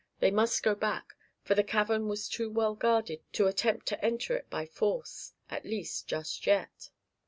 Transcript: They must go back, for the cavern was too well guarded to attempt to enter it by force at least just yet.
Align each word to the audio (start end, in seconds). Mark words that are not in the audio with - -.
They 0.19 0.31
must 0.31 0.63
go 0.63 0.73
back, 0.73 1.13
for 1.43 1.53
the 1.53 1.63
cavern 1.63 2.07
was 2.07 2.27
too 2.27 2.49
well 2.49 2.73
guarded 2.73 3.21
to 3.33 3.45
attempt 3.45 3.85
to 3.89 4.03
enter 4.03 4.35
it 4.35 4.49
by 4.49 4.65
force 4.65 5.33
at 5.47 5.63
least 5.63 6.07
just 6.07 6.47
yet. 6.47 6.89